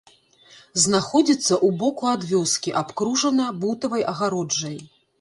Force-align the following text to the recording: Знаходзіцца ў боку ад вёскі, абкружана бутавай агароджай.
Знаходзіцца 0.83 1.53
ў 1.57 1.69
боку 1.85 2.09
ад 2.15 2.21
вёскі, 2.33 2.75
абкружана 2.83 3.45
бутавай 3.63 4.11
агароджай. 4.15 4.77